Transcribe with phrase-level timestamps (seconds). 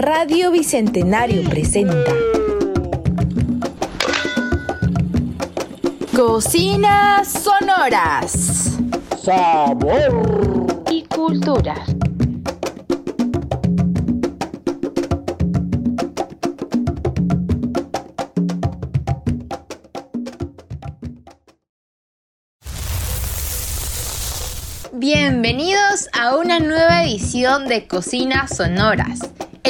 [0.00, 2.10] Radio Bicentenario presenta
[6.16, 8.78] Cocinas Sonoras.
[9.22, 11.74] Sabor y cultura.
[24.94, 29.20] Bienvenidos a una nueva edición de Cocinas Sonoras.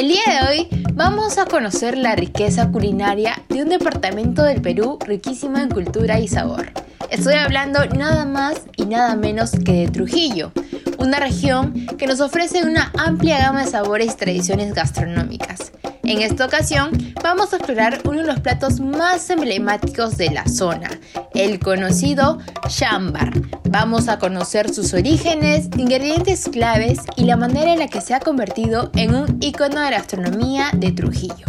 [0.01, 4.97] El día de hoy vamos a conocer la riqueza culinaria de un departamento del Perú
[5.05, 6.71] riquísimo en cultura y sabor.
[7.11, 10.53] Estoy hablando nada más y nada menos que de Trujillo,
[10.97, 15.71] una región que nos ofrece una amplia gama de sabores y tradiciones gastronómicas.
[16.03, 16.91] En esta ocasión
[17.23, 20.89] vamos a explorar uno de los platos más emblemáticos de la zona,
[21.33, 23.33] el conocido chambar.
[23.69, 28.19] Vamos a conocer sus orígenes, ingredientes claves y la manera en la que se ha
[28.19, 31.45] convertido en un icono de la gastronomía de Trujillo.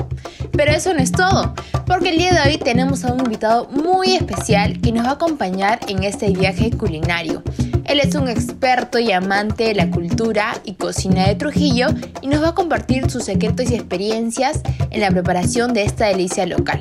[0.52, 1.54] Pero eso no es todo,
[1.86, 5.14] porque el día de hoy tenemos a un invitado muy especial que nos va a
[5.14, 7.42] acompañar en este viaje culinario.
[7.84, 11.88] Él es un experto y amante de la cultura y cocina de Trujillo
[12.20, 16.46] y nos va a compartir sus secretos y experiencias en la preparación de esta delicia
[16.46, 16.80] local.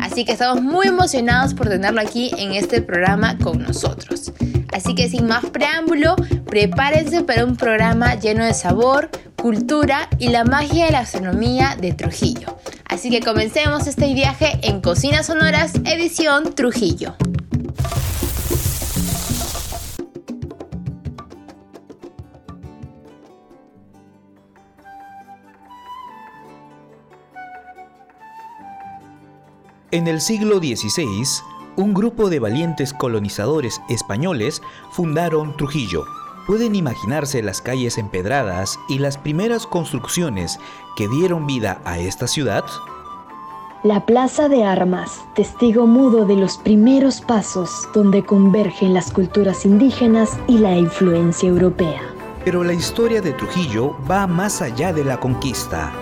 [0.00, 4.32] Así que estamos muy emocionados por tenerlo aquí en este programa con nosotros.
[4.72, 10.44] Así que sin más preámbulo, prepárense para un programa lleno de sabor, cultura y la
[10.44, 12.56] magia de la gastronomía de Trujillo.
[12.90, 17.14] Así que comencemos este viaje en Cocinas Sonoras, edición Trujillo.
[29.92, 31.44] En el siglo XVI,
[31.76, 36.04] un grupo de valientes colonizadores españoles fundaron Trujillo.
[36.50, 40.58] Pueden imaginarse las calles empedradas y las primeras construcciones
[40.96, 42.64] que dieron vida a esta ciudad.
[43.84, 50.40] La Plaza de Armas, testigo mudo de los primeros pasos donde convergen las culturas indígenas
[50.48, 52.00] y la influencia europea.
[52.44, 55.92] Pero la historia de Trujillo va más allá de la conquista.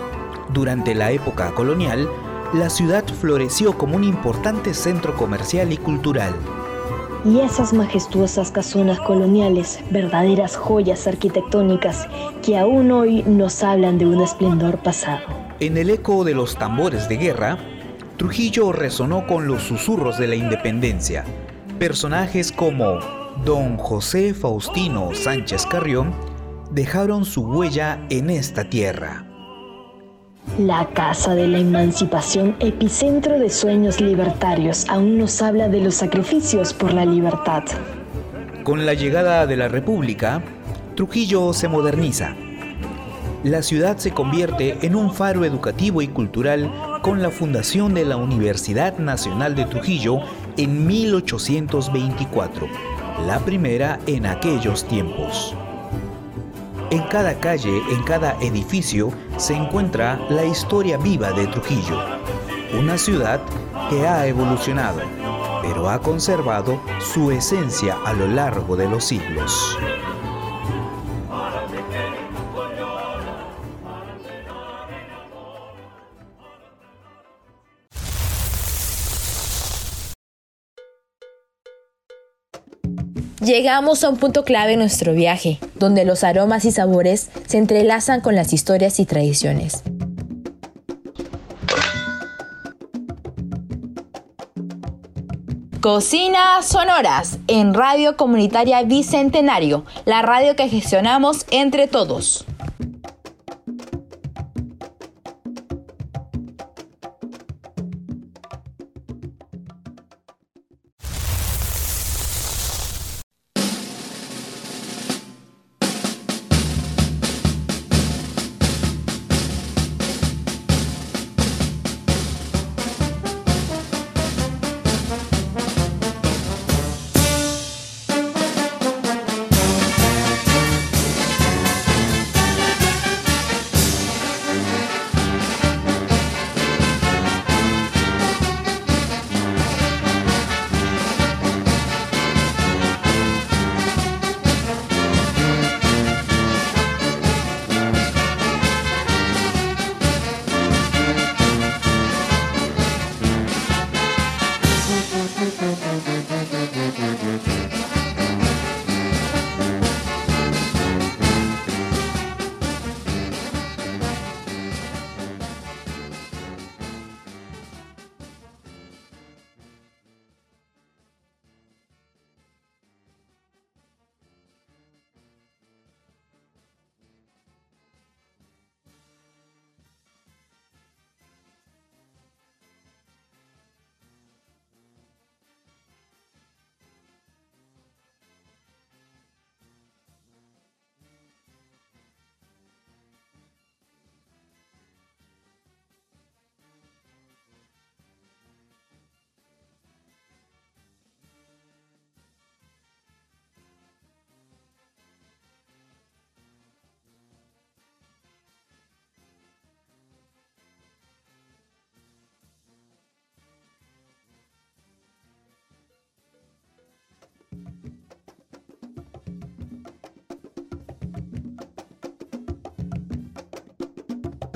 [0.54, 2.08] Durante la época colonial,
[2.54, 6.34] la ciudad floreció como un importante centro comercial y cultural.
[7.24, 12.06] Y esas majestuosas casonas coloniales, verdaderas joyas arquitectónicas
[12.42, 15.26] que aún hoy nos hablan de un esplendor pasado.
[15.60, 17.58] En el eco de los tambores de guerra,
[18.16, 21.24] Trujillo resonó con los susurros de la independencia.
[21.78, 22.98] Personajes como
[23.44, 26.14] Don José Faustino Sánchez Carrión
[26.70, 29.27] dejaron su huella en esta tierra.
[30.58, 36.74] La Casa de la Emancipación, epicentro de sueños libertarios, aún nos habla de los sacrificios
[36.74, 37.62] por la libertad.
[38.64, 40.42] Con la llegada de la República,
[40.96, 42.34] Trujillo se moderniza.
[43.44, 48.16] La ciudad se convierte en un faro educativo y cultural con la fundación de la
[48.16, 50.22] Universidad Nacional de Trujillo
[50.56, 52.66] en 1824,
[53.28, 55.54] la primera en aquellos tiempos.
[56.90, 61.98] En cada calle, en cada edificio, se encuentra la historia viva de Trujillo,
[62.80, 63.42] una ciudad
[63.90, 65.02] que ha evolucionado,
[65.60, 69.76] pero ha conservado su esencia a lo largo de los siglos.
[83.48, 88.20] Llegamos a un punto clave en nuestro viaje, donde los aromas y sabores se entrelazan
[88.20, 89.82] con las historias y tradiciones.
[95.80, 102.44] Cocinas Sonoras en Radio Comunitaria Bicentenario, la radio que gestionamos entre todos.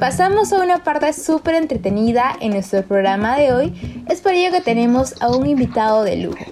[0.02, 4.04] Pasamos a una parte súper entretenida en nuestro programa de hoy.
[4.08, 6.44] Es por ello que tenemos a un invitado de lujo.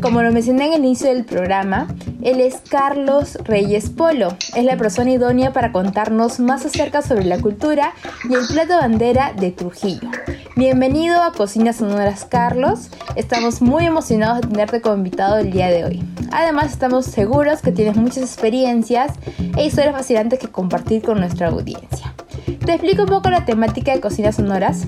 [0.00, 1.88] Como lo mencioné en el inicio del programa,
[2.22, 4.28] él es Carlos Reyes Polo.
[4.56, 7.92] Es la persona idónea para contarnos más acerca sobre la cultura
[8.30, 10.08] y el plato bandera de Trujillo.
[10.56, 12.88] Bienvenido a Cocinas Sonoras Carlos.
[13.14, 16.02] Estamos muy emocionados de tenerte como invitado el día de hoy.
[16.32, 19.12] Además estamos seguros que tienes muchas experiencias
[19.54, 22.15] e historias fascinantes que compartir con nuestra audiencia.
[22.46, 24.86] Te explico un poco la temática de Cocinas Sonoras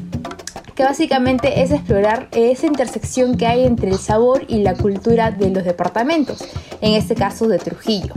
[0.78, 5.50] que básicamente es explorar esa intersección que hay entre el sabor y la cultura de
[5.50, 6.44] los departamentos,
[6.80, 8.14] en este caso de Trujillo.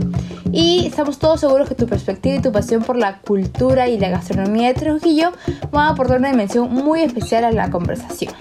[0.52, 4.10] Y estamos todos seguros que tu perspectiva y tu pasión por la cultura y la
[4.10, 5.32] gastronomía de Trujillo
[5.72, 8.32] van a aportar una dimensión muy especial a la conversación.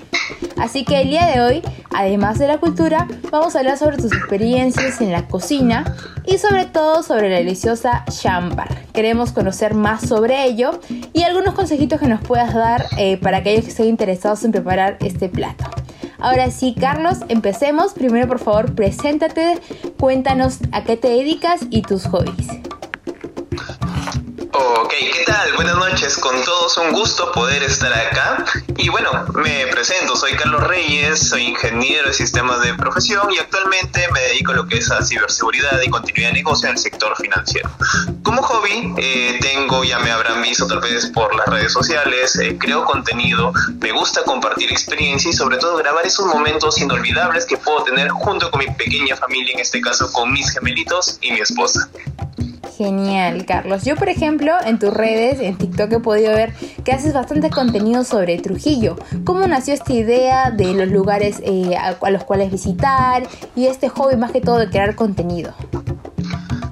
[0.58, 1.62] Así que el día de hoy,
[1.94, 5.96] además de la cultura, vamos a hablar sobre tus experiencias en la cocina
[6.26, 8.70] y sobre todo sobre la deliciosa chambar.
[8.94, 10.80] Queremos conocer más sobre ello
[11.14, 14.98] y algunos consejitos que nos puedas dar eh, para aquellos que estén interesados en preparar
[15.02, 15.66] este plato.
[16.20, 17.94] Ahora sí, Carlos, empecemos.
[17.94, 19.60] Primero, por favor, preséntate,
[20.00, 22.48] cuéntanos a qué te dedicas y tus hobbies.
[24.54, 25.54] Ok, ¿qué tal?
[25.54, 28.44] Buenas noches, con todos un gusto poder estar acá.
[28.76, 34.10] Y bueno, me presento, soy Carlos Reyes, soy ingeniero de sistemas de profesión y actualmente
[34.12, 37.16] me dedico a lo que es a ciberseguridad y continuidad de negocio en el sector
[37.16, 37.70] financiero.
[38.24, 42.58] Como hobby, eh, tengo, ya me habrán visto tal vez por las redes sociales, eh,
[42.60, 47.84] creo contenido, me gusta compartir experiencia y sobre todo grabar esos momentos inolvidables que puedo
[47.84, 51.90] tener junto con mi pequeña familia, en este caso con mis gemelitos y mi esposa.
[52.82, 53.84] Genial, Carlos.
[53.84, 56.52] Yo, por ejemplo, en tus redes, en TikTok, he podido ver
[56.84, 58.96] que haces bastante contenido sobre Trujillo.
[59.24, 63.22] ¿Cómo nació esta idea de los lugares eh, a, los cuales visitar
[63.56, 65.54] y este hobby más que todo de crear contenido?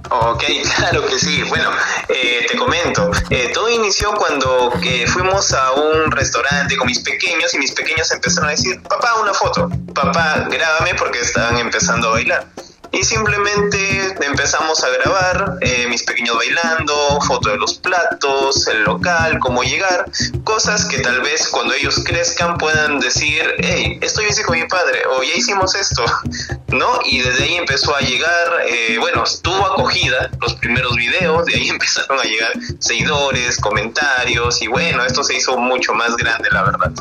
[0.10, 0.44] Ok,
[0.78, 1.44] claro que sí.
[1.48, 1.70] Bueno,
[2.10, 4.72] eh, te comento, eh, todo inició cuando
[5.14, 9.36] fuimos a un restaurante con mis pequeños y mis pequeños empezaron a decir, papá, una
[9.36, 12.48] foto, papá, grábame porque estaban empezando a bailar.
[12.92, 19.38] Y simplemente empezamos a grabar, eh, mis pequeños bailando, foto de los platos, el local,
[19.40, 20.06] cómo llegar,
[20.44, 24.68] cosas que tal vez cuando ellos crezcan puedan decir, hey, esto yo hice con mi
[24.68, 26.04] padre, o ya hicimos esto,
[26.70, 27.00] ¿no?
[27.06, 31.70] Y desde ahí empezó a llegar, eh, bueno, estuvo acogida los primeros videos, de ahí
[31.70, 36.92] empezaron a llegar seguidores, comentarios, y bueno, esto se hizo mucho más grande, la verdad.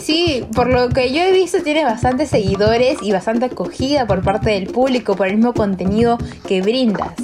[0.00, 4.50] Sí, por lo que yo he visto tiene bastantes seguidores y bastante acogida por parte
[4.50, 7.14] del público por el mismo contenido que brindas.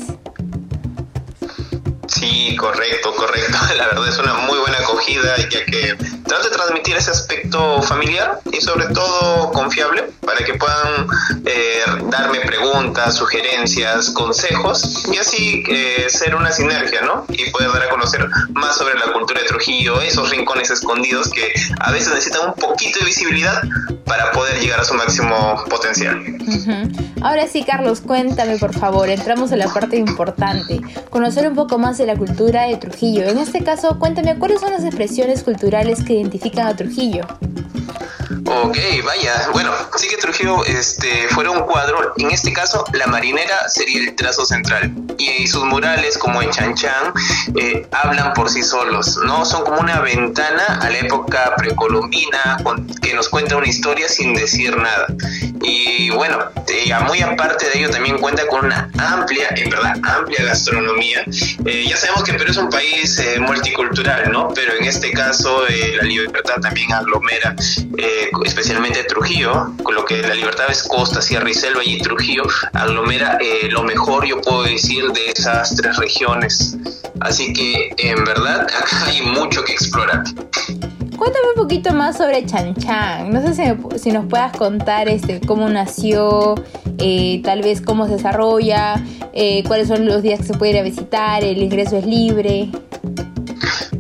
[2.25, 3.59] Sí, correcto, correcto.
[3.76, 5.95] La verdad es una muy buena acogida ya que
[6.26, 11.07] trata de transmitir ese aspecto familiar y sobre todo confiable para que puedan
[11.45, 17.26] eh, darme preguntas, sugerencias, consejos y así eh, ser una sinergia, ¿no?
[17.28, 21.52] Y poder dar a conocer más sobre la cultura de Trujillo, esos rincones escondidos que
[21.81, 23.62] a veces necesitan un poquito de visibilidad
[24.07, 26.23] para poder llegar a su máximo potencial.
[27.23, 31.99] Ahora sí, Carlos, cuéntame por favor, entramos a la parte importante, conocer un poco más
[31.99, 33.25] de la cultura de Trujillo.
[33.25, 37.26] En este caso, cuéntame cuáles son las expresiones culturales que identifican a Trujillo.
[38.47, 39.49] Ok, vaya.
[39.52, 42.12] Bueno, sí que Trujillo este, fuera un cuadro.
[42.16, 44.92] En este caso, la marinera sería el trazo central.
[45.18, 47.12] Y sus murales, como en Chan Chan,
[47.56, 49.44] eh, hablan por sí solos, ¿no?
[49.44, 52.59] Son como una ventana a la época precolombina
[53.00, 55.06] que nos cuenta una historia sin decir nada.
[55.64, 60.44] Y bueno, eh, muy aparte de ello, también cuenta con una amplia, en verdad, amplia
[60.44, 61.25] gastronomía.
[61.64, 64.49] Eh, ya sabemos que Perú es un país multicultural, ¿no?
[64.54, 65.62] Pero en este caso,
[65.97, 67.54] la libertad también aglomera
[68.44, 73.38] especialmente Trujillo, con lo que la libertad es costa, sierra y selva, y Trujillo aglomera
[73.40, 76.76] eh, lo mejor, yo puedo decir, de esas tres regiones.
[77.21, 80.25] Así que en verdad acá hay mucho que explorar.
[81.16, 83.30] Cuéntame un poquito más sobre Chan Chan.
[83.30, 86.54] No sé si, nos puedas contar este, cómo nació,
[86.99, 89.02] eh, tal vez cómo se desarrolla,
[89.33, 92.71] eh, cuáles son los días que se puede ir a visitar, el ingreso es libre.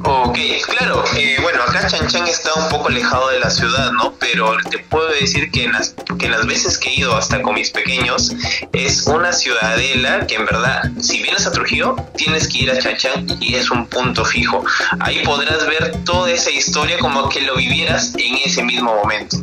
[0.06, 1.02] Ok, claro.
[1.16, 4.12] Eh, bueno, acá Chan Chan está un poco alejado de la ciudad, ¿no?
[4.18, 7.54] Pero te puedo decir que en, las, que las veces que he ido hasta con
[7.54, 8.30] mis pequeños,
[8.72, 12.96] es una ciudadela que en verdad, si vienes a Trujillo, tienes que ir a Chan
[12.96, 14.62] Chan y es un punto fijo.
[15.00, 19.38] Ahí podrás ver toda esa historia como que lo vivieras en ese mismo momento.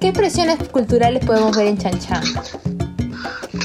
[0.00, 2.73] ¿Qué expresiones culturales podemos ver en Chan Chan?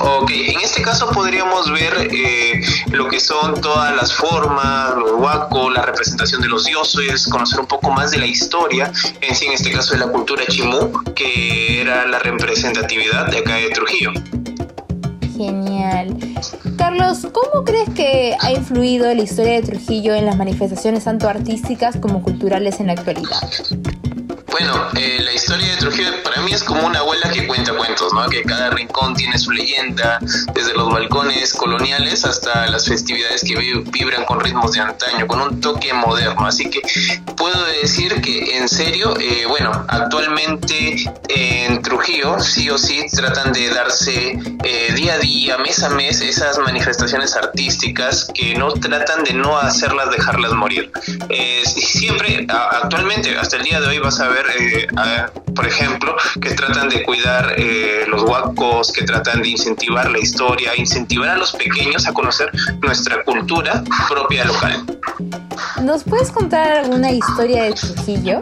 [0.02, 5.74] Ok, en este caso podríamos ver eh, lo que son todas las formas, los huacos,
[5.74, 8.92] la representación de los dioses, conocer un poco más de la historia,
[9.22, 13.56] en sí en este caso de la cultura chimú, que era la representatividad de acá
[13.56, 14.12] de Trujillo.
[15.36, 16.18] Genial.
[16.78, 21.98] Carlos, ¿cómo crees que ha influido la historia de Trujillo en las manifestaciones tanto artísticas
[21.98, 23.40] como culturales en la actualidad?
[24.52, 28.14] Bueno, eh, la historia de Trujillo para mí es como una abuela que cuenta cuentos,
[28.14, 28.28] ¿no?
[28.30, 30.20] Que cada rincón tiene su leyenda,
[30.54, 35.62] desde los balcones coloniales hasta las festividades que vibran con ritmos de antaño, con un
[35.62, 36.48] toque moderno.
[36.48, 36.82] Así que
[37.38, 40.96] puedo decir que en serio, eh, bueno, actualmente
[41.28, 46.22] en Trujillo sí o sí tratan de darse eh, día a día, mes a mes,
[46.22, 50.92] esas manifestaciones artísticas que no tratan de no hacerlas, dejarlas morir.
[51.66, 54.88] siempre, actualmente, hasta el día de hoy vas a ver eh,
[55.56, 60.76] por ejemplo, que tratan de cuidar eh, los huacos, que tratan de incentivar la historia,
[60.76, 64.86] incentivar a los pequeños a conocer nuestra cultura propia local.
[65.82, 68.40] ¿Nos puedes contar alguna historia de Trujillo?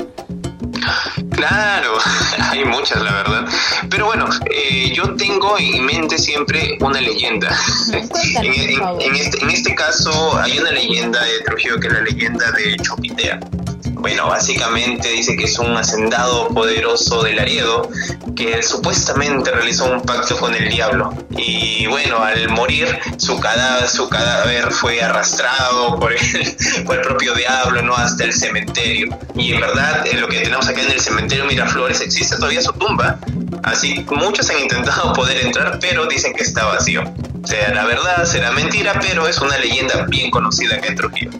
[1.31, 1.93] Claro,
[2.39, 3.45] hay muchas, la verdad.
[3.89, 7.49] Pero bueno, eh, yo tengo en mente siempre una leyenda.
[7.93, 12.75] en, este, en este caso hay una leyenda de Trujillo que es la leyenda de
[12.77, 13.39] Chopitea.
[13.99, 17.89] Bueno, básicamente dice que es un hacendado poderoso del Laredo
[18.35, 21.13] que supuestamente realizó un pacto con el diablo.
[21.35, 22.87] Y bueno, al morir,
[23.17, 26.19] su cadáver, fue arrastrado por el,
[26.85, 27.95] por el propio diablo, ¿no?
[27.95, 29.17] Hasta el cementerio.
[29.35, 32.73] Y en verdad, en lo que tenemos acá en el cementerio Miraflores existe todavía su
[32.73, 33.19] tumba.
[33.63, 37.03] Así, muchos han intentado poder entrar, pero dicen que está vacío.
[37.43, 41.31] Sea la verdad, será mentira, pero es una leyenda bien conocida acá en Trujillo.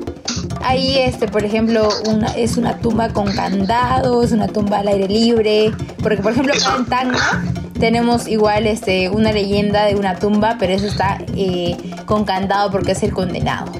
[0.67, 5.71] Ahí, este, por ejemplo, una, es una tumba con candados, una tumba al aire libre.
[6.03, 7.45] Porque, por ejemplo, en Tacna
[7.79, 12.91] tenemos igual este, una leyenda de una tumba, pero eso está eh, con candado porque
[12.91, 13.71] es el condenado.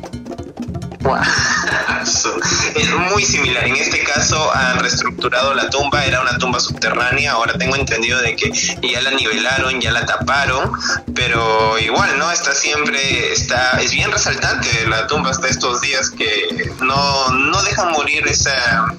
[2.76, 3.66] Es muy similar.
[3.66, 7.34] En este caso han reestructurado la tumba, era una tumba subterránea.
[7.34, 10.72] Ahora tengo entendido de que ya la nivelaron, ya la taparon,
[11.14, 12.32] pero igual, ¿no?
[12.32, 17.92] Está siempre, está, es bien resaltante la tumba hasta estos días que no, no dejan
[17.92, 18.94] morir esa,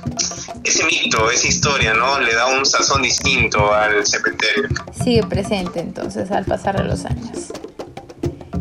[0.64, 2.20] ese mito, esa historia, ¿no?
[2.20, 4.68] Le da un sazón distinto al cementerio.
[5.02, 7.48] Sigue presente entonces al pasar de los años.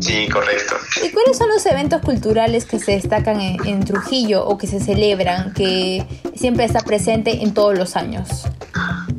[0.00, 0.76] Sí, correcto.
[1.02, 5.54] ¿Y cuáles son los eventos culturales que se destacan en, Trujillo o que se celebran,
[5.54, 8.44] que siempre está presente en todos los años?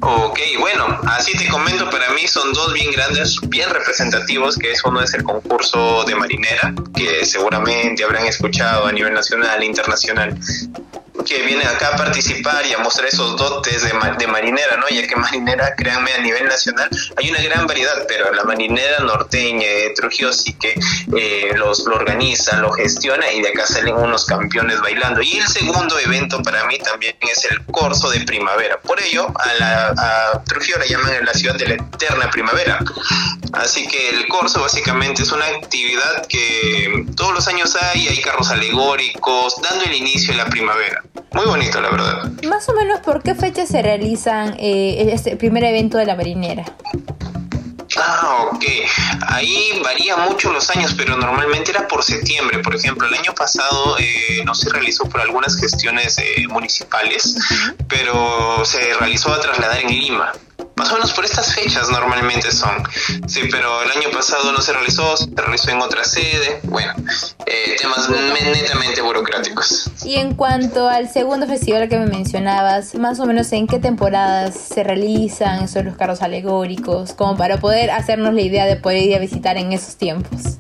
[0.01, 4.83] Ok, bueno, así te comento, para mí son dos bien grandes, bien representativos, que es
[4.85, 10.37] uno es el concurso de marinera, que seguramente habrán escuchado a nivel nacional e internacional,
[11.23, 14.87] que viene acá a participar y a mostrar esos dotes de, de, marinera, ¿no?
[14.89, 19.67] Ya que marinera, créanme, a nivel nacional hay una gran variedad, pero la marinera norteña
[19.67, 20.79] de Trujillo sí que
[21.17, 25.21] eh, los, lo organiza, lo gestiona y de acá salen unos campeones bailando.
[25.21, 28.79] Y el segundo evento para mí también es el corso de primavera.
[28.79, 32.79] Por ello, a, la, a Trujillo la llaman la ciudad de la eterna primavera.
[33.53, 38.49] Así que el corso básicamente es una actividad que todos los años hay, hay carros
[38.51, 41.03] alegóricos, dando el inicio a la primavera.
[41.33, 42.31] Muy bonito, la verdad.
[42.47, 46.65] Más o menos, ¿por qué fecha se realizan eh, este primer evento de la marinera?
[47.97, 48.63] Ah, ok.
[49.27, 52.59] Ahí varía mucho los años, pero normalmente era por septiembre.
[52.59, 57.35] Por ejemplo, el año pasado eh, no se realizó por algunas gestiones eh, municipales,
[57.87, 60.31] pero se realizó a trasladar en Lima.
[60.79, 62.71] Más o menos por estas fechas normalmente son.
[63.27, 66.61] Sí, pero el año pasado no se realizó, se realizó en otra sede.
[66.63, 66.93] Bueno,
[67.45, 69.91] eh, temas netamente burocráticos.
[70.05, 74.55] Y en cuanto al segundo festival que me mencionabas, más o menos en qué temporadas
[74.55, 79.15] se realizan esos los carros alegóricos, como para poder hacernos la idea de poder ir
[79.17, 80.59] a visitar en esos tiempos.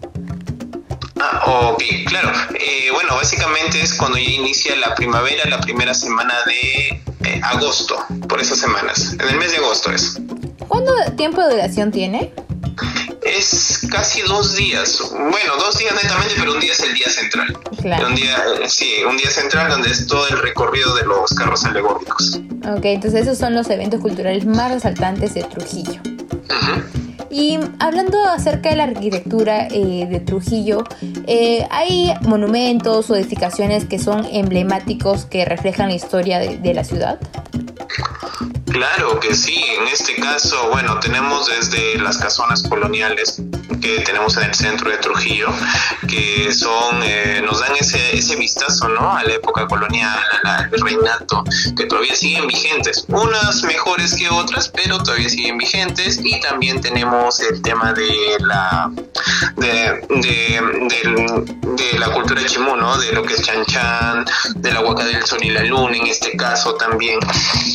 [1.19, 2.31] Ah, ok, claro.
[2.59, 7.97] Eh, bueno, básicamente es cuando ya inicia la primavera, la primera semana de eh, agosto,
[8.27, 9.13] por esas semanas.
[9.13, 10.19] En el mes de agosto es.
[10.67, 12.33] ¿Cuánto tiempo de duración tiene?
[13.23, 15.01] Es casi dos días.
[15.11, 17.57] Bueno, dos días netamente, pero un día es el día central.
[17.81, 18.07] Claro.
[18.07, 22.39] Un día, sí, un día central donde es todo el recorrido de los carros alegóricos.
[22.65, 26.01] Ok, entonces esos son los eventos culturales más resaltantes de Trujillo.
[27.29, 30.83] Y hablando acerca de la arquitectura eh, de Trujillo,
[31.27, 37.19] eh, hay monumentos o edificaciones que son emblemáticos que reflejan la historia de la ciudad.
[38.71, 43.41] Claro que sí, en este caso, bueno, tenemos desde las casonas coloniales
[43.79, 45.49] que tenemos en el centro de Trujillo,
[46.07, 49.15] que son, eh, nos dan ese, ese vistazo, ¿no?
[49.15, 51.43] A la época colonial, al reinato,
[51.75, 57.39] que todavía siguen vigentes, unas mejores que otras, pero todavía siguen vigentes, y también tenemos
[57.39, 58.91] el tema de la,
[59.57, 59.91] de,
[61.97, 62.97] la cultura chimú, ¿no?
[62.97, 66.07] De lo que es Chan Chan, de la Huaca del Sol y la Luna, en
[66.07, 67.19] este caso también,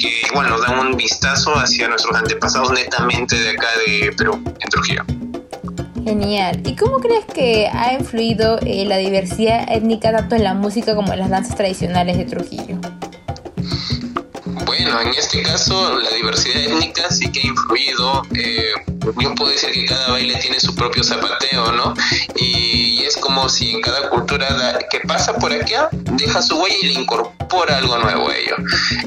[0.00, 4.70] que, bueno, nos dan un vistazo hacia nuestros antepasados netamente de acá de Perú, en
[4.70, 5.24] Trujillo.
[6.04, 6.61] Genial.
[6.66, 11.14] ¿Y cómo crees que ha influido eh, la diversidad étnica tanto en la música como
[11.14, 12.78] en las danzas tradicionales de Trujillo?
[14.85, 18.23] Bueno, en este caso la diversidad étnica sí que ha influido.
[18.35, 18.73] Eh,
[19.19, 21.95] yo puedo decir que cada baile tiene su propio zapateo, ¿no?
[22.37, 26.87] Y, es como si en cada cultura que pasa por acá deja su huella y
[26.87, 28.57] le incorpora algo nuevo a ello.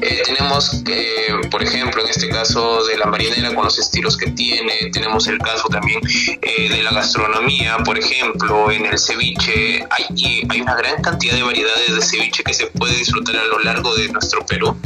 [0.02, 4.30] Eh, tenemos, eh, por ejemplo, en este caso de la marinera con los estilos que
[4.30, 6.00] tiene, tenemos el caso también
[6.42, 11.42] eh, de la gastronomía, por ejemplo, en el ceviche hay, hay una gran cantidad de
[11.42, 14.76] variedades de ceviche que se puede disfrutar a lo largo de nuestro Perú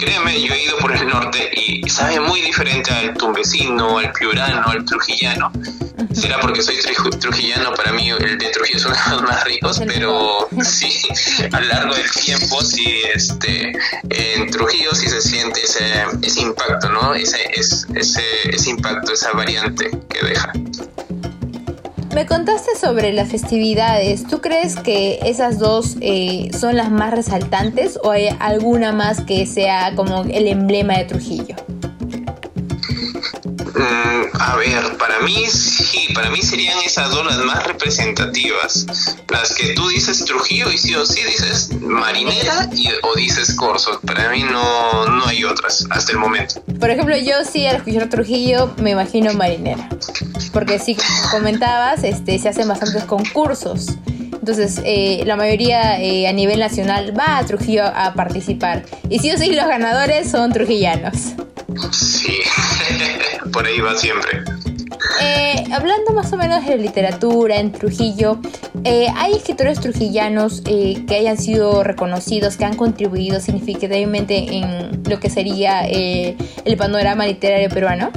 [0.00, 4.66] créeme, yo he ido por el norte y sabe muy diferente al tumbesino, al piurano,
[4.66, 5.52] al trujillano.
[6.12, 6.76] Será porque soy
[7.20, 10.90] trujillano, para mí el de Trujillo es uno de los más ricos, pero sí,
[11.52, 13.72] a lo largo del tiempo, sí, este,
[14.08, 17.14] en Trujillo sí se siente ese, ese impacto, ¿no?
[17.14, 20.52] Ese, ese, ese impacto, esa variante que deja.
[22.14, 24.26] Me contaste sobre las festividades.
[24.26, 29.46] ¿Tú crees que esas dos eh, son las más resaltantes o hay alguna más que
[29.46, 31.54] sea como el emblema de Trujillo?
[33.80, 38.84] Mm, a ver, para mí sí, para mí serían esas dos las más representativas.
[39.30, 43.98] Las que tú dices Trujillo y sí o sí dices Marinera y, o dices Corso.
[44.06, 46.62] Para mí no, no hay otras hasta el momento.
[46.78, 49.88] Por ejemplo, yo sí al escuchar Trujillo me imagino Marinera.
[50.52, 53.94] Porque sí, como comentabas, este, se hacen bastantes concursos.
[54.32, 58.84] Entonces, eh, la mayoría eh, a nivel nacional va a Trujillo a participar.
[59.08, 61.34] Y sí o sí, los ganadores son trujillanos.
[61.92, 62.38] Sí,
[63.52, 64.42] por ahí va siempre.
[65.22, 68.38] Eh, hablando más o menos de literatura en Trujillo,
[68.84, 75.20] eh, ¿hay escritores trujillanos eh, que hayan sido reconocidos, que han contribuido significativamente en lo
[75.20, 78.10] que sería el panorama literario peruano?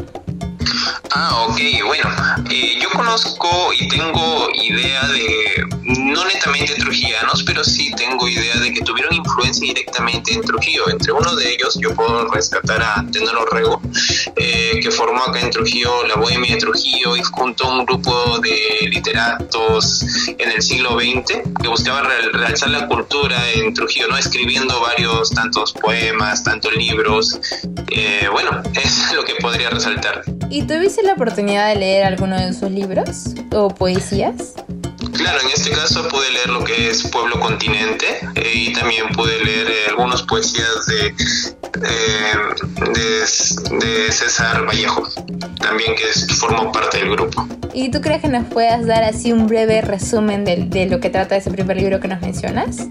[1.15, 2.09] Ah, ok, bueno,
[2.49, 8.73] eh, yo conozco y tengo idea de, no netamente trujillanos, pero sí tengo idea de
[8.73, 10.89] que tuvieron influencia directamente en Trujillo.
[10.89, 13.79] Entre uno de ellos yo puedo rescatar a Tenor Rego,
[14.35, 18.39] eh, que formó acá en Trujillo la Bohemia de Trujillo y junto a un grupo
[18.39, 20.03] de literatos
[20.39, 24.17] en el siglo XX que buscaban realzar la cultura en Trujillo, ¿no?
[24.17, 27.39] Escribiendo varios, tantos poemas, tantos libros.
[27.91, 30.23] Eh, bueno, es lo que podría resaltar.
[30.49, 34.53] ¿Y tuviste la oportunidad de leer alguno de sus libros o poesías?
[35.13, 39.43] Claro, en este caso pude leer lo que es Pueblo Continente eh, y también pude
[39.43, 42.33] leer eh, algunas poesías de, eh,
[42.93, 45.07] de, César Vallejo,
[45.59, 47.47] también que formó parte del grupo.
[47.73, 51.09] ¿Y tú crees que nos puedas dar así un breve resumen de, de lo que
[51.09, 52.87] trata ese primer libro que nos mencionas?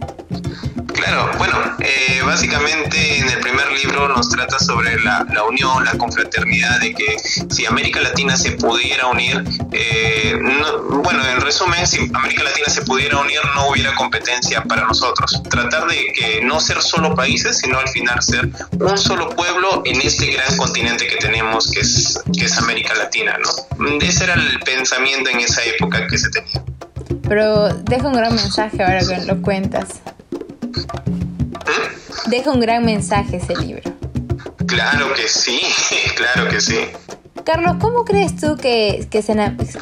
[1.05, 6.79] Claro, bueno, eh, básicamente en el primer libro nos trata sobre la, unión, la confraternidad,
[6.79, 7.17] de que
[7.51, 10.39] si América Latina se pudiera unir, eh,
[11.03, 15.43] bueno, en resumen, si América Latina se pudiera unir no hubiera competencia para nosotros.
[15.51, 20.01] Tratar de que no ser solo países, sino al final ser un solo pueblo en
[20.03, 23.99] este gran continente que tenemos, que es, que es América Latina, ¿no?
[24.01, 26.63] Ese era el pensamiento en esa época que se tenía.
[27.29, 30.01] Pero deja un gran mensaje ahora que lo cuentas.
[32.27, 33.83] Deja un gran mensaje ese libro.
[34.67, 35.61] Claro que sí,
[36.17, 36.79] claro que sí.
[37.45, 39.35] Carlos, ¿cómo crees tú que, que, se,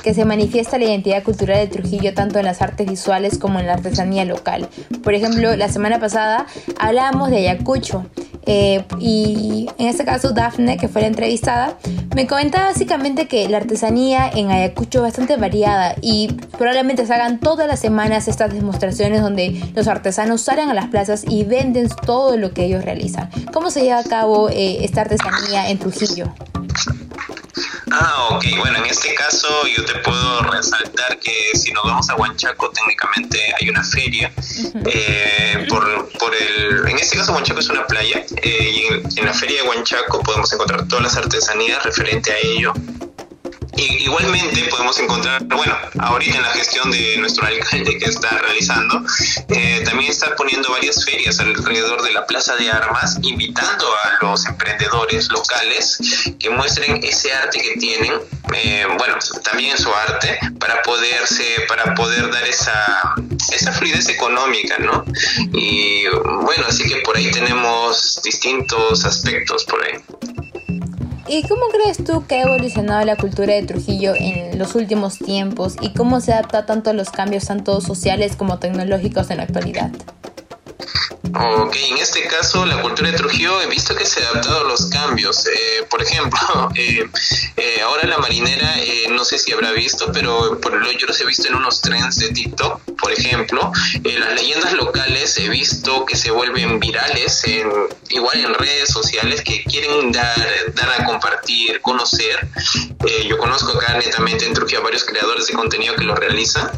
[0.03, 3.67] que se manifiesta la identidad cultural de Trujillo tanto en las artes visuales como en
[3.67, 4.69] la artesanía local?
[5.03, 6.47] Por ejemplo, la semana pasada
[6.79, 8.07] hablábamos de Ayacucho
[8.47, 11.79] eh, y en este caso Dafne, que fue la entrevistada,
[12.15, 17.39] me comentaba básicamente que la artesanía en Ayacucho es bastante variada y probablemente se hagan
[17.39, 22.37] todas las semanas estas demostraciones donde los artesanos salen a las plazas y venden todo
[22.37, 23.31] lo que ellos realizan.
[23.53, 26.33] ¿Cómo se lleva a cabo eh, esta artesanía en Trujillo?
[28.03, 28.45] Ah, ok.
[28.59, 33.39] Bueno, en este caso yo te puedo resaltar que si nos vamos a Huanchaco, técnicamente
[33.61, 34.33] hay una feria.
[34.87, 38.25] Eh, por, por el, en este caso, Huanchaco es una playa.
[38.43, 42.39] Eh, y en, en, la feria de Huanchaco podemos encontrar todas las artesanías referente a
[42.43, 42.73] ello
[43.81, 49.03] igualmente podemos encontrar, bueno, ahorita en la gestión de nuestro alcalde que está realizando,
[49.49, 54.47] eh, también está poniendo varias ferias alrededor de la Plaza de Armas, invitando a los
[54.47, 55.99] emprendedores locales
[56.39, 58.13] que muestren ese arte que tienen,
[58.55, 63.15] eh, bueno, también su arte, para poderse, para poder dar esa,
[63.53, 65.05] esa fluidez económica, ¿no?
[65.53, 66.07] Y
[66.43, 69.95] bueno, así que por ahí tenemos distintos aspectos por ahí.
[71.33, 75.77] ¿Y cómo crees tú que ha evolucionado la cultura de Trujillo en los últimos tiempos
[75.81, 79.93] y cómo se adapta tanto a los cambios tanto sociales como tecnológicos en la actualidad?
[81.43, 84.65] Ok, en este caso la cultura de Trujillo he visto que se ha adaptado a
[84.65, 85.47] los cambios.
[85.47, 86.39] Eh, por ejemplo,
[86.75, 87.09] eh,
[87.57, 88.77] eh, ahora la marinera,
[89.11, 92.17] no sé si habrá visto, pero por lo yo los he visto en unos trends
[92.17, 93.73] de TikTok, por ejemplo.
[94.05, 97.71] las leyendas locales he visto que se vuelven virales, en,
[98.11, 102.49] igual en redes sociales, que quieren dar, dar a compartir, conocer.
[103.27, 106.71] yo conozco acá netamente en Trujillo varios creadores de contenido que lo realizan.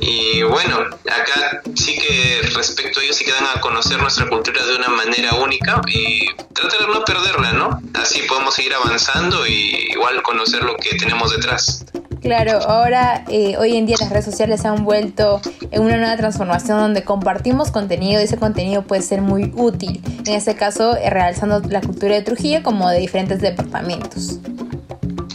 [0.00, 4.28] Y bueno, acá sí que respecto a ellos sí que dan a conocer conocer nuestra
[4.28, 7.82] cultura de una manera única y tratar de no perderla, ¿no?
[7.94, 11.84] Así podemos seguir avanzando y igual conocer lo que tenemos detrás.
[12.22, 15.40] Claro, ahora eh, hoy en día las redes sociales se han vuelto
[15.72, 20.00] en una nueva transformación donde compartimos contenido y ese contenido puede ser muy útil.
[20.24, 24.38] En este caso, eh, realzando la cultura de Trujillo como de diferentes departamentos.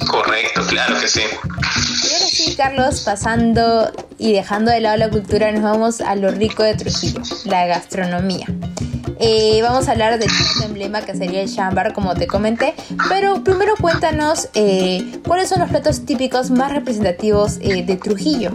[0.07, 1.23] Correcto, claro que sí.
[2.07, 6.29] Y ahora sí, Carlos, pasando y dejando de lado la cultura, nos vamos a lo
[6.29, 8.47] rico de Trujillo, la gastronomía.
[9.19, 10.29] Eh, vamos a hablar del
[10.63, 12.75] emblema que sería el chambar, como te comenté.
[13.09, 18.53] Pero primero cuéntanos eh, cuáles son los platos típicos más representativos eh, de Trujillo.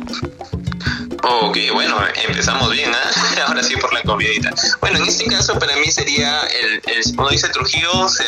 [1.22, 3.40] Ok, bueno, empezamos bien, ¿eh?
[3.46, 4.50] ahora sí por la comidita.
[4.80, 6.80] Bueno, en este caso para mí sería, el,
[7.18, 8.24] uno dice Trujillo, se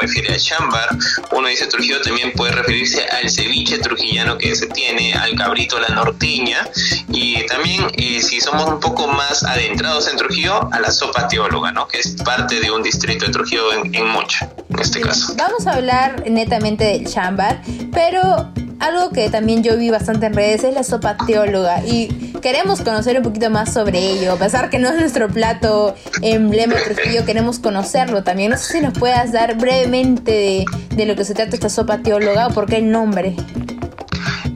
[0.00, 0.88] refiere al chambar,
[1.32, 5.88] uno dice Trujillo también puede referirse al ceviche trujillano que se tiene, al cabrito, la
[5.88, 6.68] norteña,
[7.08, 11.72] y también eh, si somos un poco más adentrados en Trujillo, a la sopa teóloga,
[11.72, 11.86] ¿no?
[11.86, 15.34] Que es parte de un distrito de Trujillo en, en Mocha, en este caso.
[15.36, 18.52] Vamos a hablar netamente del chambar, pero
[18.82, 22.08] algo que también yo vi bastante en redes es la sopa teóloga y
[22.42, 24.32] queremos conocer un poquito más sobre ello.
[24.32, 28.50] A pesar que no es nuestro plato emblema Trujillo, queremos conocerlo también.
[28.50, 30.64] No sé si nos puedas dar brevemente de,
[30.96, 33.36] de lo que se trata esta sopa teóloga o por qué el nombre.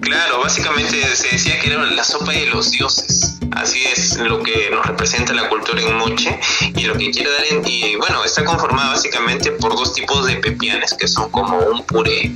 [0.07, 3.39] Claro, básicamente se decía que era la sopa de los dioses.
[3.57, 6.39] Así es lo que nos representa la cultura en Moche
[6.77, 10.37] y lo que quiere dar en, y bueno, está conformada básicamente por dos tipos de
[10.37, 12.31] pepianes que son como un puré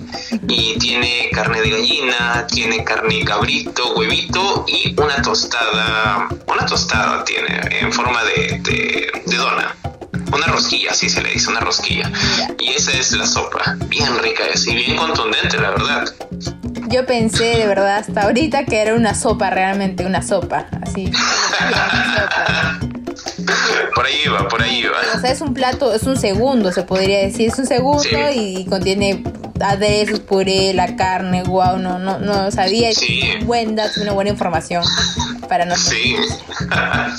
[0.49, 7.25] y tiene carne de gallina, tiene carne de cabrito, huevito y una tostada, una tostada
[7.25, 8.59] tiene en forma de,
[9.27, 9.77] de dona
[10.33, 12.11] una rosquilla, así se le dice, una rosquilla.
[12.59, 16.15] Y esa es la sopa, bien rica y bien contundente, la verdad.
[16.91, 21.11] Yo pensé de verdad hasta ahorita que era una sopa, realmente una sopa, así.
[23.95, 24.99] Por ahí va, por ahí va.
[25.17, 28.03] O sea, es un plato, es un segundo, se podría decir, es un segundo
[28.35, 29.23] y contiene
[29.61, 32.93] aderezos, puré, la carne, wow, no, no, no sabía.
[32.93, 33.23] Sí.
[33.45, 34.83] Buen dato, una buena información
[35.49, 36.01] para nosotros.
[36.01, 36.17] Sí,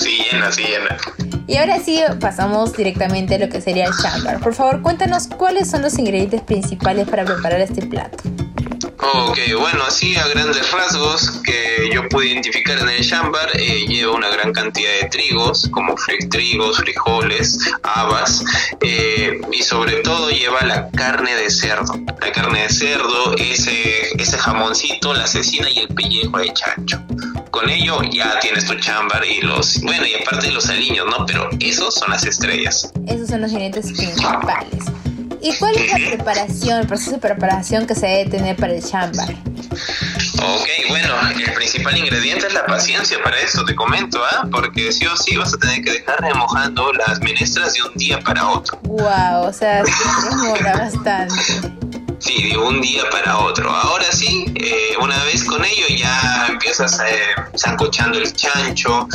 [0.00, 0.96] sí, llena, sí, llena.
[1.46, 4.40] Y ahora sí pasamos directamente a lo que sería el chambar.
[4.40, 8.18] Por favor, cuéntanos cuáles son los ingredientes principales para preparar este plato.
[9.04, 14.12] Ok, bueno, así a grandes rasgos que yo pude identificar en el chambar, eh, lleva
[14.12, 15.96] una gran cantidad de trigos, como
[16.30, 18.44] trigos, frijoles, habas,
[18.80, 21.94] eh, y sobre todo lleva la carne de cerdo.
[22.20, 27.02] La carne de cerdo, ese, ese jamoncito, la cecina y el pellejo de chancho.
[27.50, 31.26] Con ello ya tienes tu chambar y los, bueno, y aparte los aliños, ¿no?
[31.26, 32.92] Pero esos son las estrellas.
[33.08, 34.84] Esos son los ingredientes principales.
[35.42, 38.82] ¿Y cuál es la preparación, el proceso de preparación que se debe tener para el
[38.82, 39.28] chambar?
[39.30, 44.46] Ok, bueno, el principal ingrediente es la paciencia para esto, te comento, ¿ah?
[44.52, 48.20] Porque sí o sí vas a tener que dejar remojando las menestras de un día
[48.20, 48.78] para otro.
[48.82, 51.81] Wow, o sea, se demora bastante.
[52.22, 53.68] Sí, de un día para otro.
[53.68, 59.08] Ahora sí, eh, una vez con ello ya empiezas eh, zancochando el chancho,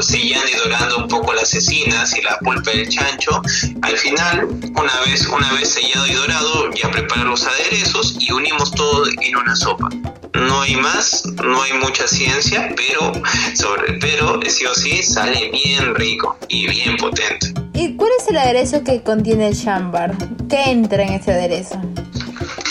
[0.00, 3.42] sellando y dorando un poco las cecinas y la pulpa del chancho.
[3.82, 8.70] Al final, una vez, una vez sellado y dorado, ya preparar los aderezos y unimos
[8.70, 9.90] todo en una sopa.
[10.32, 13.12] No hay más, no hay mucha ciencia, pero
[13.54, 17.52] sobre, pero sí o sí sale bien rico y bien potente.
[17.74, 20.14] ¿Y cuál es el aderezo que contiene el chambar?
[20.48, 21.78] ¿Qué entra en este aderezo?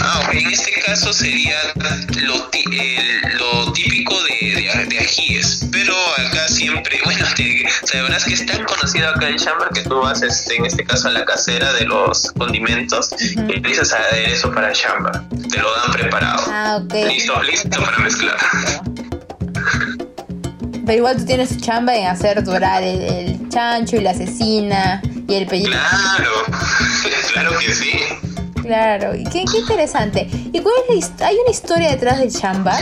[0.08, 1.56] Ah, en este caso sería
[2.22, 8.64] lo, lo típico de, de, ajíes, pero acá siempre, bueno, te, sabrás que es tan
[8.66, 11.86] conocido acá el chamber que tú vas, este, en este caso, a la casera de
[11.86, 15.14] los condimentos y dices aderezo para el chamber,
[15.50, 16.44] te lo dan preparado.
[16.48, 16.94] Ah, ok.
[17.08, 18.38] Listo, listo para mezclar.
[20.86, 25.48] Pero igual tú tienes chamba en hacer dorar el, chancho y la cecina y el
[25.48, 25.72] pellejo.
[25.72, 26.32] Claro,
[27.34, 27.92] claro que sí.
[28.66, 30.28] Claro, y qué, interesante.
[30.52, 32.82] ¿Y cuál es la ¿Hay una historia detrás del chambar?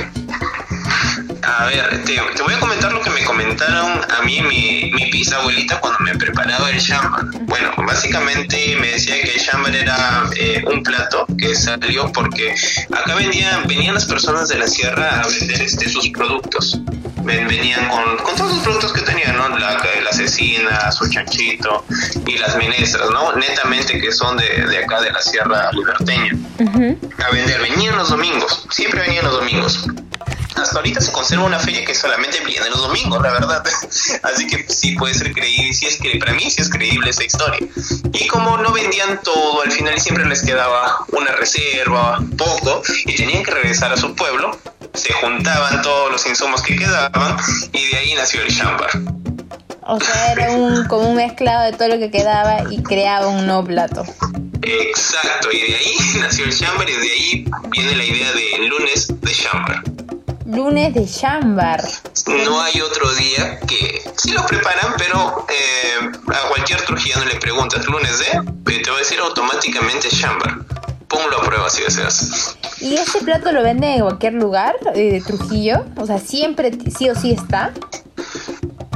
[1.58, 5.80] A ver, te, voy a comentar lo que me comentaron a mí mi, mi bisabuelita
[5.80, 7.26] cuando me preparaba el chambar.
[7.42, 12.56] Bueno, básicamente me decía que el chambar era eh, un plato que salió porque
[12.92, 16.80] acá vendían, venían las personas de la sierra a vender este, sus productos
[17.24, 19.48] venían con, con, todos los productos que tenían, ¿no?
[19.58, 21.86] La, la cecina, su chanchito
[22.26, 23.34] y las menestras, ¿no?
[23.36, 26.34] Netamente que son de, de acá de la Sierra Liberteña.
[26.60, 29.86] A vender, venían los domingos, siempre venían los domingos
[30.56, 33.64] hasta ahorita se conserva una feria que solamente viene los domingos, la verdad.
[34.24, 37.24] Así que sí puede ser creíble, si es que para mí sí es creíble esa
[37.24, 37.68] historia.
[38.14, 43.44] Y como no vendían todo, al final siempre les quedaba una reserva, poco, y tenían
[43.44, 44.58] que regresar a su pueblo,
[44.94, 47.38] se juntaban todos los insumos que quedaban
[47.72, 48.90] y de ahí nació el chambar.
[49.86, 53.46] O sea, era un, como un mezclado de todo lo que quedaba y creaba un
[53.46, 54.06] nuevo plato.
[54.62, 59.08] Exacto, y de ahí nació el chambar y de ahí viene la idea de lunes
[59.20, 59.93] de chambar
[60.54, 61.84] lunes de chambar.
[62.28, 67.86] No hay otro día que sí lo preparan, pero eh, a cualquier trujillano le preguntas
[67.86, 70.60] lunes de, te va a decir automáticamente chambar.
[71.08, 72.58] Ponlo a prueba si deseas.
[72.80, 75.86] ¿Y ese plato lo venden en cualquier lugar eh, de Trujillo?
[75.98, 77.72] O sea, siempre sí o sí está.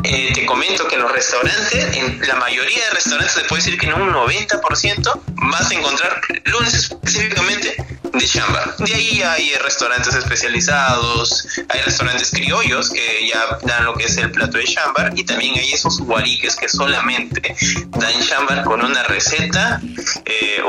[0.04, 3.78] Eh, te comento que en los restaurantes, en la mayoría de restaurantes, te puedo decir
[3.78, 7.76] que en un 90% vas a encontrar lunes específicamente
[8.18, 8.76] de chamba.
[8.80, 14.32] De ahí hay restaurantes especializados, hay restaurantes criollos que ya dan lo que es el
[14.32, 17.56] plato de chambar y también hay esos guariques que solamente
[17.90, 19.82] dan chambar con una receta
[20.26, 20.62] eh,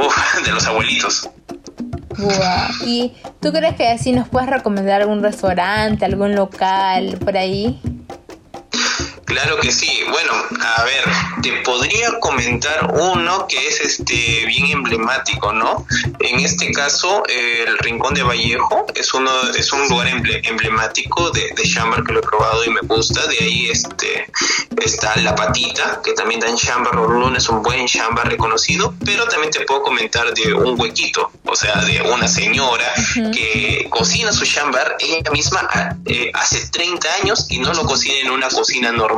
[0.44, 1.28] de los abuelitos.
[2.84, 7.80] ¿Y tú crees que así nos puedes recomendar algún restaurante, algún local por ahí?
[9.28, 10.00] Claro que sí.
[10.10, 11.04] Bueno, a ver,
[11.42, 15.86] te podría comentar uno que es este bien emblemático, ¿no?
[16.20, 21.62] En este caso, el Rincón de Vallejo es uno es un lugar emblemático de, de
[21.62, 23.26] chamber que lo he probado y me gusta.
[23.26, 24.30] De ahí este
[24.82, 29.28] está La Patita, que también da en chamber los lunes un buen chamber reconocido, pero
[29.28, 34.46] también te puedo comentar de un huequito, o sea, de una señora que cocina su
[34.46, 35.68] chamber ella misma
[36.06, 39.17] eh, hace 30 años y no lo cocina en una cocina normal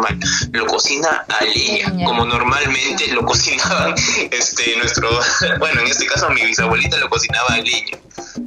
[0.52, 3.94] lo cocina a leña, como normalmente lo cocinaban
[4.30, 5.08] este nuestro,
[5.58, 7.98] bueno, en este caso mi bisabuelita lo cocinaba a leña.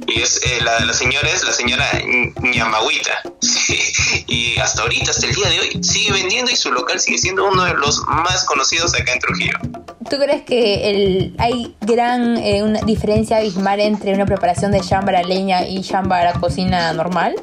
[0.06, 1.86] Y es eh, la, la señora es la señora
[2.42, 3.22] Ñamagüita.
[4.26, 7.46] y hasta ahorita, hasta el día de hoy, sigue vendiendo y su local sigue siendo
[7.46, 9.58] uno de los más conocidos acá en Trujillo.
[10.08, 15.18] ¿Tú crees que el, hay gran eh, una diferencia abismal entre una preparación de chamba
[15.18, 17.34] a leña y chamba a cocina normal?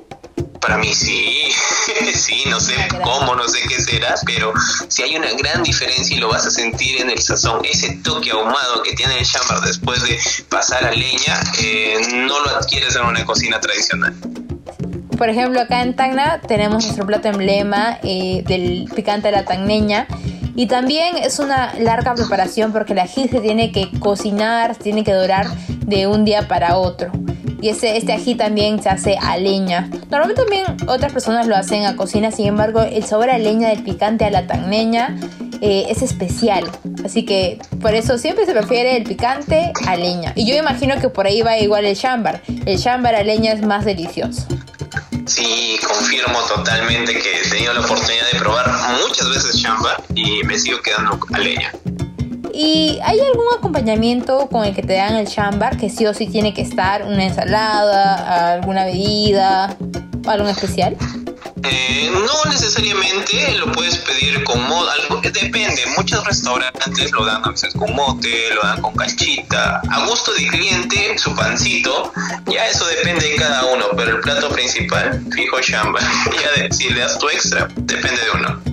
[0.62, 1.50] Para mí sí,
[2.14, 4.54] sí, no sé cómo, no sé qué será, pero
[4.88, 8.30] si hay una gran diferencia y lo vas a sentir en el sazón, ese toque
[8.30, 10.20] ahumado que tiene el chambar después de
[10.50, 14.16] pasar a leña, eh, no lo adquieres en una cocina tradicional.
[15.18, 20.08] Por ejemplo, acá en Tacna tenemos nuestro plato emblema eh, del picante de la tagneña.
[20.56, 25.04] Y también es una larga preparación porque la ají se tiene que cocinar, se tiene
[25.04, 27.12] que dorar de un día para otro.
[27.62, 29.90] Y este ají también se hace a leña.
[30.10, 33.84] Normalmente también otras personas lo hacen a cocina, sin embargo el sabor a leña del
[33.84, 35.16] picante a la tagneña
[35.62, 36.70] eh, es especial.
[37.06, 40.34] Así que por eso siempre se prefiere el picante a leña.
[40.36, 42.42] Y yo imagino que por ahí va igual el chambar.
[42.66, 44.48] El chambar a leña es más delicioso.
[45.28, 48.70] Sí, confirmo totalmente que he tenido la oportunidad de probar
[49.08, 51.72] muchas veces chambar y me sigo quedando a leña.
[52.54, 56.28] ¿Y hay algún acompañamiento con el que te dan el chambar que sí o sí
[56.28, 57.04] tiene que estar?
[57.04, 59.76] ¿Una ensalada, alguna bebida,
[60.28, 60.98] algo especial?
[61.64, 67.52] Eh, no necesariamente lo puedes pedir con mote, algo, depende, muchos restaurantes lo dan a
[67.52, 72.12] veces con mote, lo dan con canchita, a gusto del cliente, su pancito,
[72.48, 76.00] ya eso depende de cada uno, pero el plato principal, fijo chamba,
[76.60, 78.71] ya si le das tu extra, depende de uno.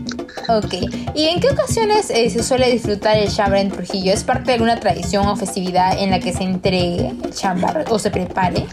[0.48, 0.74] Ok.
[1.14, 4.12] ¿Y en qué ocasiones eh, se suele disfrutar el chambar en Trujillo?
[4.14, 7.98] ¿Es parte de alguna tradición o festividad en la que se entregue el chambar o
[7.98, 8.64] se prepare?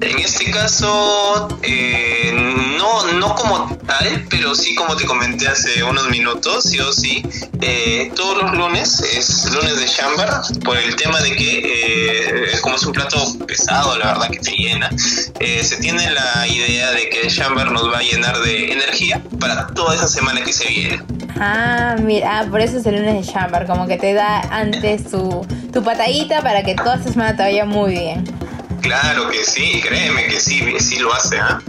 [0.00, 2.32] En este caso, eh,
[2.78, 7.22] no, no como tal, pero sí como te comenté hace unos minutos, sí o sí,
[7.62, 12.76] eh, todos los lunes es lunes de chambar, por el tema de que eh, como
[12.76, 17.22] es un plato pesado, la verdad que te llena, se tiene la idea de que
[17.22, 21.02] el chambar nos va a llenar de energía para toda esa semana que se viene.
[21.40, 25.10] Ah, mira, ah, por eso es el lunes de chambar, como que te da antes
[25.10, 28.45] tu, tu patadita para que toda esta semana te vaya muy bien.
[28.86, 31.60] Claro que sí, créeme que sí, sí lo hace, ¿ah?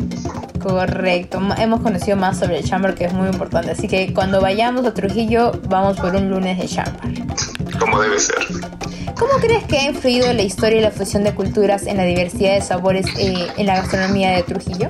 [0.61, 4.85] Correcto, hemos conocido más sobre el chamber que es muy importante, así que cuando vayamos
[4.85, 7.25] a Trujillo vamos por un lunes de chamber.
[7.79, 8.35] Como debe ser.
[9.17, 12.53] ¿Cómo crees que ha influido la historia y la fusión de culturas en la diversidad
[12.53, 14.89] de sabores eh, en la gastronomía de Trujillo?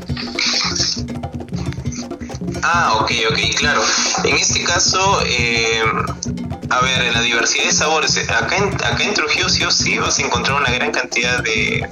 [2.61, 3.81] Ah, ok, ok, claro.
[4.25, 5.81] En este caso, eh,
[6.69, 9.97] a ver, en la diversidad de sabores, acá en, acá en Trujillo sí o sí
[9.97, 11.87] vas a encontrar una gran cantidad de,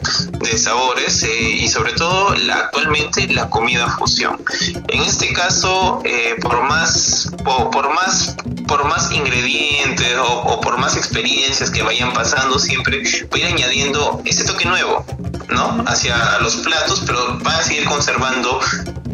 [0.58, 4.42] sabores eh, y sobre todo la, actualmente la comida fusión.
[4.88, 8.36] En este caso, eh, por más por, más
[8.68, 14.22] por más ingredientes o, por más experiencias que vayan pasando, siempre voy a ir añadiendo
[14.26, 15.06] ese toque nuevo,
[15.50, 15.84] ¿no?
[15.88, 18.60] Hacia los platos, pero va a seguir conservando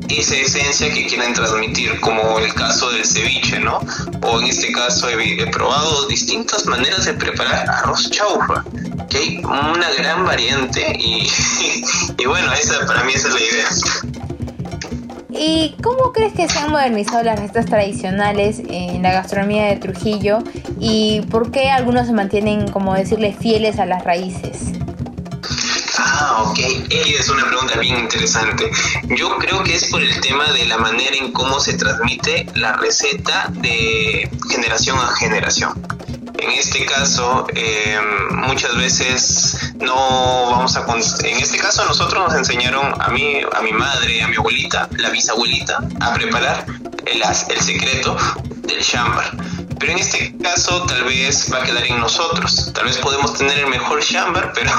[0.09, 3.79] esa esencia que quieren transmitir, como el caso del ceviche, ¿no?
[4.23, 5.09] O en este caso
[5.51, 8.63] probado distintas maneras de preparar arroz chaufa,
[9.09, 11.29] que hay una gran variante y,
[12.17, 14.21] y bueno, esa para mí esa es la idea.
[15.33, 20.39] ¿Y cómo crees que se han modernizado las recetas tradicionales en la gastronomía de Trujillo?
[20.79, 24.73] ¿Y por qué algunos se mantienen, como decirle, fieles a las raíces?
[26.23, 26.59] Ah, ok.
[26.91, 28.69] Es una pregunta bien interesante.
[29.17, 32.73] Yo creo que es por el tema de la manera en cómo se transmite la
[32.73, 35.73] receta de generación a generación.
[36.37, 39.95] En este caso, em, muchas veces no
[40.51, 40.85] vamos a...
[41.23, 45.09] En este caso, nosotros nos enseñaron a mí, a mi madre, a mi abuelita, la
[45.09, 46.67] bisabuelita, a preparar
[47.07, 48.15] el, el secreto
[48.67, 49.31] del chambar
[49.81, 52.71] pero en este caso tal vez va a quedar en nosotros.
[52.71, 54.69] Tal vez podemos tener el mejor chamber, pero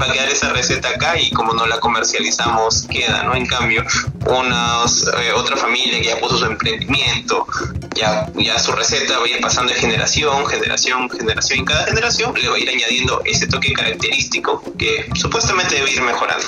[0.00, 3.34] va a quedar esa receta acá y como no la comercializamos queda, ¿no?
[3.34, 3.84] En cambio,
[4.26, 7.46] unas, eh, otra familia que ya puso su emprendimiento,
[7.96, 12.32] ya, ya su receta va a ir pasando de generación, generación, generación, y cada generación
[12.40, 16.46] le va a ir añadiendo ese toque característico que supuestamente debe ir mejorando.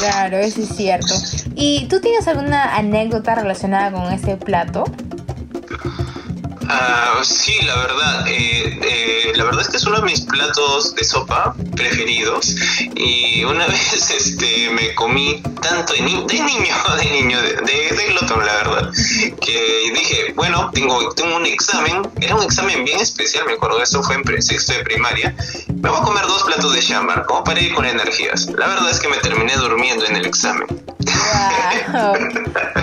[0.00, 1.14] Claro, eso es cierto.
[1.54, 4.84] ¿Y tú tienes alguna anécdota relacionada con este plato?
[6.68, 8.26] Ah, sí, la verdad.
[8.28, 12.54] Eh, eh, la verdad es que es uno de mis platos de sopa preferidos.
[12.94, 18.44] Y una vez este, me comí tanto de, niño, de niño, de niño, de, glotón,
[18.44, 18.90] la verdad,
[19.40, 22.02] que dije, bueno, tengo, tengo un examen.
[22.20, 23.82] Era un examen bien especial, me acuerdo.
[23.82, 25.34] Eso fue en sexto de primaria.
[25.84, 28.46] Me voy a comer dos platos de chamar, como para ir con energías.
[28.56, 30.66] La verdad es que me terminé durmiendo en el examen.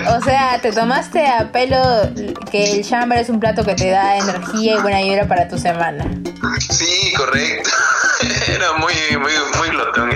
[0.06, 1.82] O sea, te tomaste a pelo
[2.48, 5.58] que el chamber es un plato que te da energía y buena vibra para tu
[5.58, 6.04] semana.
[6.60, 7.70] Sí, correcto.
[8.46, 10.12] Era muy, muy, muy glotón.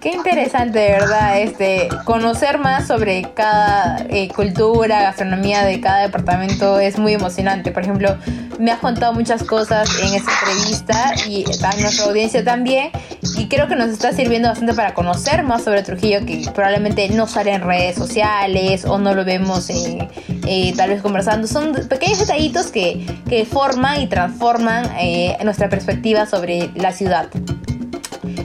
[0.00, 6.98] Qué interesante, verdad, este, conocer más sobre cada eh, cultura, gastronomía de cada departamento es
[6.98, 7.70] muy emocionante.
[7.70, 8.16] Por ejemplo,
[8.58, 12.90] me has contado muchas cosas en esta entrevista y a nuestra audiencia también.
[13.36, 17.26] Y creo que nos está sirviendo bastante para conocer más sobre Trujillo, que probablemente no
[17.26, 21.46] sale en redes sociales o no lo vemos eh, tal vez conversando.
[21.46, 27.28] Son pequeños detallitos que, que forman y transforman eh, nuestra perspectiva sobre la ciudad.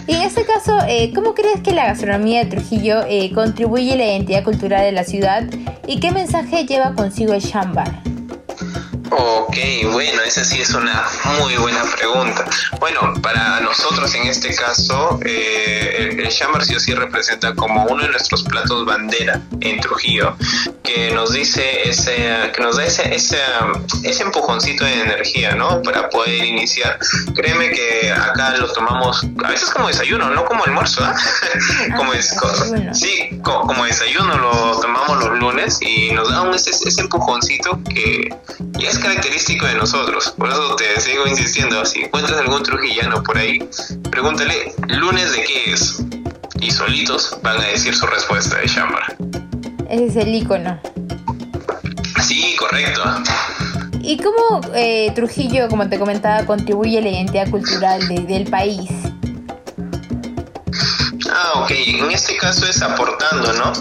[0.07, 3.01] Y en este caso, eh, ¿cómo crees que la gastronomía de Trujillo
[3.33, 5.43] contribuye a la identidad cultural de la ciudad
[5.87, 8.03] y qué mensaje lleva consigo el Shambar?
[9.11, 9.55] Ok,
[9.91, 11.05] bueno, esa sí es una
[11.39, 12.45] muy buena pregunta.
[12.79, 18.03] Bueno, para nosotros en este caso, eh, el, el sí o sí representa como uno
[18.03, 20.35] de nuestros platos bandera en Trujillo,
[20.85, 23.37] que nos dice ese, que nos da ese, ese,
[24.03, 25.81] ese empujoncito de energía, ¿no?
[25.81, 26.97] Para poder iniciar.
[27.35, 31.15] Créeme que acá lo tomamos a veces como desayuno, no como almuerzo, ¿ah?
[31.97, 32.35] como es,
[32.93, 38.29] sí, como, desayuno lo tomamos los lunes y nos da un, ese, ese empujoncito que
[38.79, 40.33] ya es característico de nosotros.
[40.37, 43.59] Por eso te sigo insistiendo, si encuentras algún trujillano por ahí,
[44.11, 46.03] pregúntale, ¿lunes de qué es?
[46.59, 49.15] Y solitos van a decir su respuesta de Shambara.
[49.89, 50.79] Ese es el icono.
[52.21, 53.01] Sí, correcto.
[54.01, 58.89] ¿Y cómo eh, Trujillo, como te comentaba, contribuye a la identidad cultural del país?
[61.37, 61.71] Ah, ok.
[61.71, 63.73] En este caso es aportando, ¿no?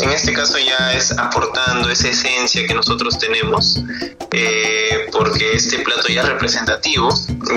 [0.00, 3.80] En este caso ya es aportando esa esencia que nosotros tenemos,
[4.32, 7.08] eh, porque este plato ya es representativo,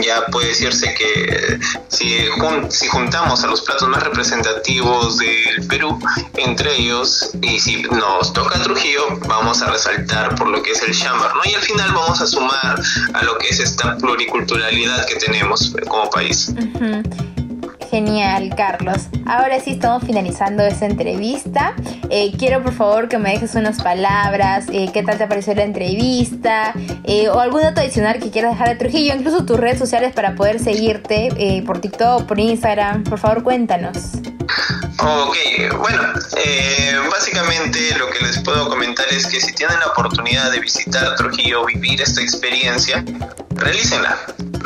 [0.03, 2.27] ya puede decirse que si,
[2.69, 5.99] si juntamos a los platos más representativos del Perú,
[6.37, 10.95] entre ellos, y si nos toca Trujillo, vamos a resaltar por lo que es el
[10.95, 11.41] chambar, ¿no?
[11.49, 12.79] Y al final vamos a sumar
[13.13, 16.53] a lo que es esta pluriculturalidad que tenemos como país.
[17.89, 19.07] Genial, Carlos.
[19.25, 21.73] Ahora sí estamos finalizando esta entrevista.
[22.09, 25.63] Eh, quiero por favor que me dejes unas palabras, eh, qué tal te pareció la
[25.63, 26.73] entrevista,
[27.03, 30.35] eh, o algún dato adicional que quieras dejar de Trujillo, incluso tus redes sociales para
[30.35, 33.03] poder seguirte por TikTok, por Instagram.
[33.03, 34.13] Por favor, cuéntanos.
[35.01, 35.37] Ok,
[35.79, 36.01] bueno,
[36.43, 41.15] eh, básicamente lo que les puedo comentar es que si tienen la oportunidad de visitar
[41.15, 43.03] Trujillo, vivir esta experiencia,
[43.51, 44.17] realícenla,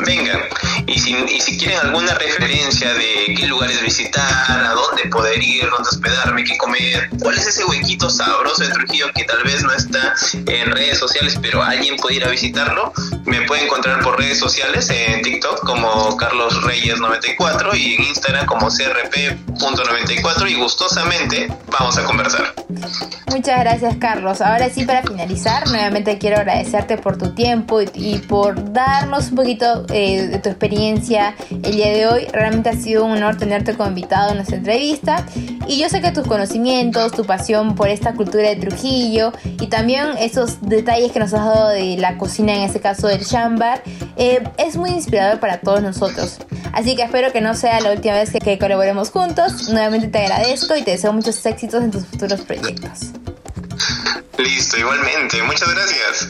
[0.06, 0.40] vengan.
[0.86, 5.68] Y si, y si quieren alguna referencia de qué lugares visitar, a dónde poder ir,
[5.70, 9.72] dónde hospedarme, qué comer, cuál es ese huequito sabroso de Trujillo que tal vez no
[9.72, 10.14] está
[10.46, 12.92] en redes sociales, pero alguien puede ir a visitarlo,
[13.24, 18.46] me puede encontrar por redes sociales en TikTok como Carlos Reyes 94 y en Instagram
[18.46, 22.54] como crp.94 y gustosamente vamos a conversar.
[23.30, 24.40] Muchas gracias Carlos.
[24.40, 29.86] Ahora sí para finalizar, nuevamente quiero agradecerte por tu tiempo y, por darnos un poquito
[29.92, 32.26] eh, de tu experiencia el día de hoy.
[32.32, 35.24] Realmente ha sido un honor tenerte como invitado en nuestra entrevista
[35.66, 40.10] y yo sé que tus conocimientos, tu pasión por esta cultura de Trujillo y también
[40.18, 43.82] esos detalles que nos has dado de la cocina, en este caso del chambar,
[44.16, 46.38] eh, es muy inspirador para todos nosotros.
[46.72, 49.68] Así que espero que no sea la última vez que, que colaboremos juntos.
[49.68, 53.12] Nuevamente te agradezco y te deseo muchos éxitos en tus futuros proyectos.
[54.38, 55.42] Listo, igualmente.
[55.42, 56.28] Muchas gracias.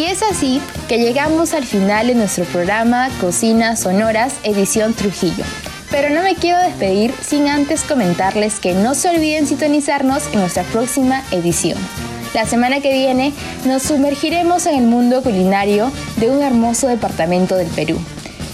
[0.00, 5.44] Y es así que llegamos al final de nuestro programa Cocinas Sonoras, edición Trujillo.
[5.90, 10.62] Pero no me quiero despedir sin antes comentarles que no se olviden sintonizarnos en nuestra
[10.62, 11.76] próxima edición.
[12.32, 13.34] La semana que viene
[13.66, 17.98] nos sumergiremos en el mundo culinario de un hermoso departamento del Perú.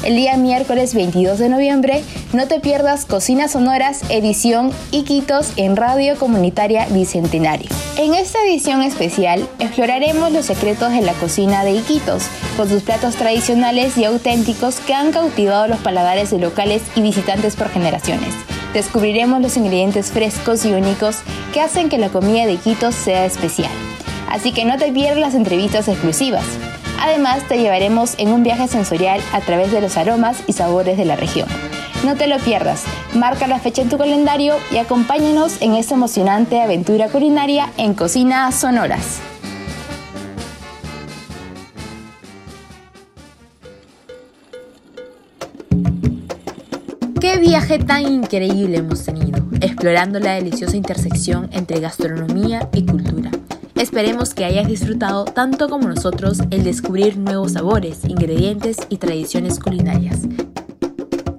[0.07, 6.17] El día miércoles 22 de noviembre, no te pierdas Cocinas Sonoras, edición Iquitos en Radio
[6.17, 7.69] Comunitaria Bicentenario.
[7.97, 12.23] En esta edición especial, exploraremos los secretos de la cocina de Iquitos,
[12.57, 17.57] con sus platos tradicionales y auténticos que han cautivado los paladares de locales y visitantes
[17.57, 18.33] por generaciones.
[18.75, 21.17] Descubriremos los ingredientes frescos y únicos
[21.53, 23.73] que hacen que la comida de Iquitos sea especial.
[24.31, 26.45] Así que no te pierdas las entrevistas exclusivas.
[27.01, 31.05] Además, te llevaremos en un viaje sensorial a través de los aromas y sabores de
[31.05, 31.49] la región.
[32.05, 32.85] No te lo pierdas,
[33.15, 38.51] marca la fecha en tu calendario y acompáñanos en esta emocionante aventura culinaria en Cocina
[38.53, 39.21] Sonoras.
[47.21, 53.31] Qué viaje tan increíble hemos tenido, explorando la deliciosa intersección entre gastronomía y cultura.
[53.77, 60.23] Esperemos que hayas disfrutado tanto como nosotros el descubrir nuevos sabores, ingredientes y tradiciones culinarias.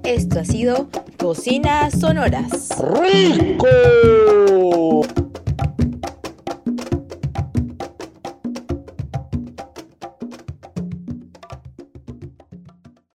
[0.03, 2.69] Esto ha sido Cocina Sonoras.
[3.01, 3.67] ¡Rico!